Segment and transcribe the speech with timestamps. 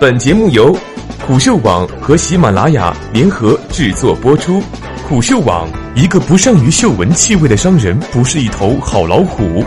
[0.00, 0.72] 本节目由
[1.26, 4.62] 虎嗅网和喜马拉雅联合制作播出。
[5.08, 9.64] 虎嗅网：一个不善于嗅闻气味的商人，不是一头好老虎。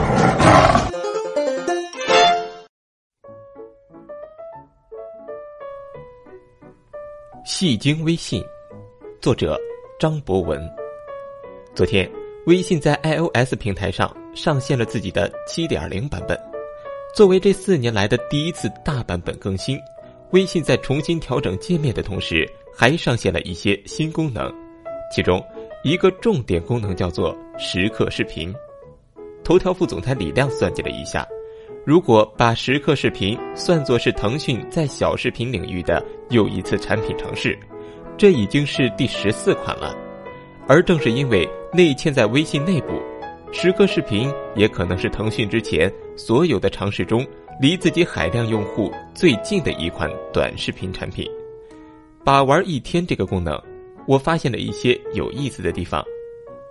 [7.44, 8.42] 戏精微信，
[9.20, 9.60] 作者
[10.00, 10.58] 张博文。
[11.76, 12.10] 昨天，
[12.46, 16.40] 微信在 iOS 平台上上线了自己的7.0版本。
[17.14, 19.78] 作为这四年来的第一次大版本更新，
[20.32, 24.50] 微信在重新调整界面的同时，还上线了一些新功能。
[25.14, 25.44] 其中
[25.84, 28.54] 一个重点功能叫做时刻视频。
[29.44, 31.28] 头条副总裁李亮算计了一下，
[31.86, 37.58] 如果把时刻视频算作是腾讯在小视频领域的又一次产品尝试，
[38.18, 39.94] 这已经是第十四款了。
[40.66, 42.94] 而正是因为内嵌在微信内部。
[43.52, 47.28] 时刻视频也可能是腾讯之前所有的尝试中
[47.62, 51.30] 离自己海量用户最近的一款短视频产品。
[52.26, 53.56] 把玩一天这个功能，
[54.08, 56.04] 我发现了一些有意思的地方。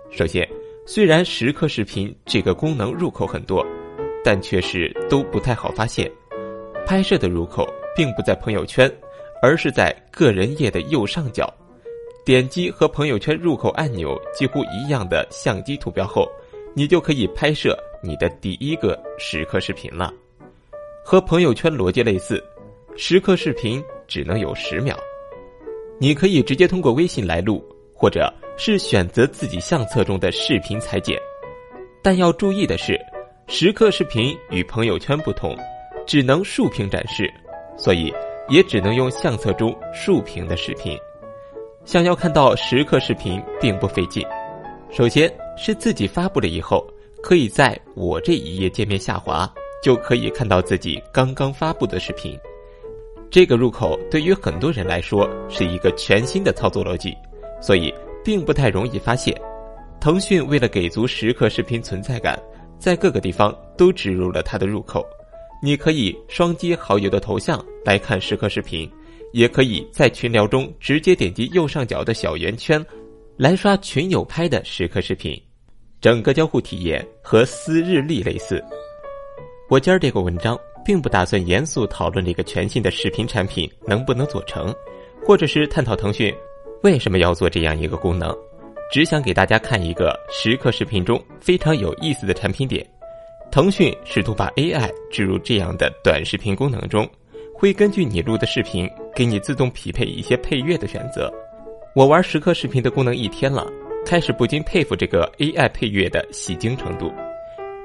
[0.09, 0.45] 首先，
[0.85, 3.65] 虽然时刻视频这个功能入口很多，
[4.21, 6.11] 但却是都不太好发现。
[6.85, 8.91] 拍摄的入口并不在朋友圈，
[9.41, 11.49] 而是在个人页的右上角。
[12.25, 16.29] 点击和朋友圈入口按钮几乎一样的相机图标后。
[16.73, 20.13] 你就可以拍摄你的第一个时刻视频了，
[21.03, 22.43] 和朋友圈逻辑类似，
[22.95, 24.97] 时刻视频只能有十秒。
[25.99, 27.63] 你可以直接通过微信来录，
[27.93, 31.19] 或者是选择自己相册中的视频裁剪。
[32.01, 32.99] 但要注意的是，
[33.47, 35.55] 时刻视频与朋友圈不同，
[36.07, 37.31] 只能竖屏展示，
[37.77, 38.13] 所以
[38.49, 40.97] 也只能用相册中竖屏的视频。
[41.85, 44.25] 想要看到时刻视频并不费劲，
[44.91, 45.31] 首先。
[45.57, 46.87] 是自己发布了以后，
[47.21, 52.37] 可以在我这一页界面下滑，就可以看到自己刚刚发布的视频。
[53.29, 57.15] 这个入口对于很多人来说是一个全新的操作逻辑，
[57.61, 59.35] 所以并不太容易发现。
[59.99, 62.37] 腾讯为了给足时刻视频存在感，
[62.77, 65.05] 在各个地方都植入了它的入口。
[65.63, 68.91] 你可以双击好友的头像来看时刻视频，
[69.31, 72.83] 也可以在群聊中直接点击右上角的小圆圈，
[73.37, 75.39] 来刷群友拍的时刻视频。
[76.01, 78.61] 整个交互体验和撕日历类似。
[79.71, 84.75] 我今儿这个文章并不打算严肃讨论这个全新的视频产品能不能做成，
[85.25, 86.35] 或者是探讨腾讯
[86.83, 88.35] 为什么要做这样一个功能，
[88.91, 92.85] 只想给大家看一个时刻视频中非常有意思的产品点。
[93.49, 97.09] 腾讯试图把 AI 置入这样的短视频功能中，
[97.55, 101.31] 会根据你录的视频给你自动匹配一些配乐的选择。
[101.95, 103.65] 我玩时刻视频的功能一天了。
[104.05, 107.13] 开始不禁佩服这个 AI 配乐的戏精程度，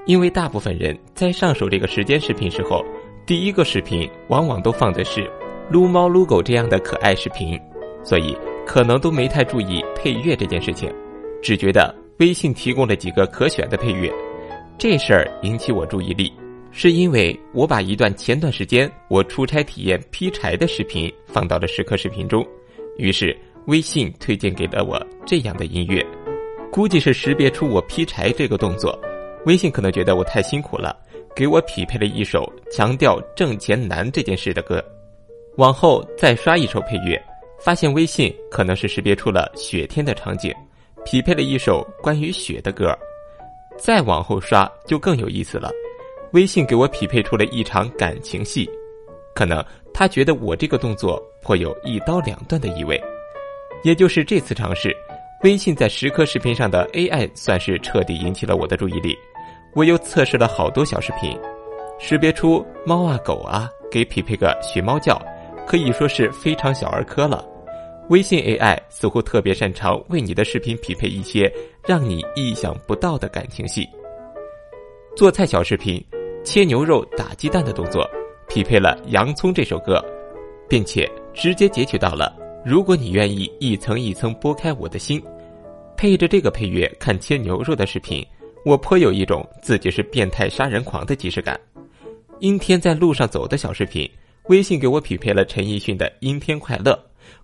[0.06, 2.84] 因为大部分人在上手这个时间视频时候，
[3.26, 5.28] 第一个视频往往都放的是
[5.68, 7.60] 撸猫撸狗这样的可爱视频，
[8.04, 10.92] 所以可能都没太注意配乐这件事情，
[11.42, 14.12] 只觉得微信提供了几个可选的配乐。
[14.78, 16.32] 这事儿引起我注意力，
[16.70, 22.46] 是因为我把一段前段时间我出差体验劈柴的视频放到了时刻视频中，
[22.96, 23.36] 于是。
[23.66, 24.96] 微信推荐给了我
[25.26, 26.00] 这样的音乐，
[26.70, 28.96] 估计是识别出我劈柴这个动作，
[29.46, 30.96] 微信可能觉得我太辛苦了，
[31.34, 34.84] 给我匹配了一首强调挣钱难这件事的歌。
[35.56, 37.16] 往后再刷一首配乐，
[37.60, 40.52] 发现微信可能是识别出了雪天的场景，
[41.04, 42.92] 匹配了一首关于雪的歌。
[43.78, 45.70] 再往后刷就更有意思了，
[46.32, 48.68] 微信给我匹配出了一场感情戏，
[49.32, 49.64] 可能
[49.94, 53.00] 他觉得我这个动作颇有一刀两断的意味。
[53.84, 54.92] 也就是这次尝试，
[55.44, 59.16] 微信在时刻视频上的 AI 算是彻底引起了我的注意力。
[59.76, 61.38] 我又测试了好多小视频，
[61.98, 65.20] 识别出猫啊狗啊，给匹配个学猫叫，
[65.66, 67.46] 可以说是非常小儿科了。
[68.08, 71.52] 微信 AI 似乎特别擅长为你的视频匹配一些
[71.86, 73.86] 让你意想不到的感情戏。
[75.14, 76.02] 做菜小视频，
[76.42, 78.08] 切牛肉、打鸡蛋的动作，
[78.48, 80.02] 匹配了《洋葱》这首歌，
[80.70, 82.34] 并且直接截取到了。
[82.64, 85.22] 如果你愿意一层一层剥开我的心，
[85.98, 88.26] 配着这个配乐看切牛肉的视频，
[88.66, 91.56] 我颇有一种自己是变态杀人狂的即视感。
[92.40, 94.10] 阴天在路上走的小视频，
[94.48, 96.92] 微信给我匹配了陈奕迅的《阴天快乐》，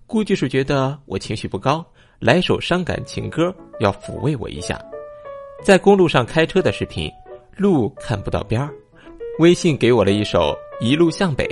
[0.05, 1.81] 估计是觉得我情绪不高，
[2.19, 4.77] 来首伤感情歌要抚慰我一下。
[5.63, 7.09] 在公路上开车的视频，
[7.55, 8.69] 路看不到边儿，
[9.39, 10.53] 微信给我了一首
[10.85, 11.45] 《一路向北》。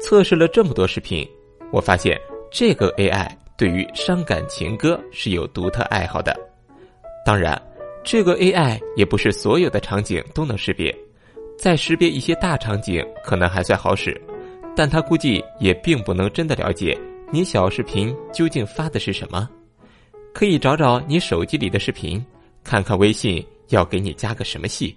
[0.00, 1.28] 测试了这么多视频，
[1.70, 2.18] 我发现。
[2.50, 6.34] 这个 AI 对于伤感情歌是有独特爱好的，
[7.26, 7.60] 当然，
[8.04, 10.94] 这个 AI 也不是所有的场景都能识别，
[11.58, 14.20] 在识别一些大场景可能还算好使，
[14.76, 16.96] 但它估计也并不能真的了解
[17.32, 19.48] 你小视频究竟发的是什么。
[20.34, 22.24] 可以找找你手机里的视频，
[22.62, 24.94] 看看微信要给你加个什么戏。